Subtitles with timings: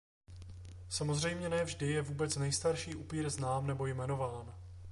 [0.89, 4.55] Samozřejmě ne vždy je vůbec nejstarší upír znám nebo jmenován.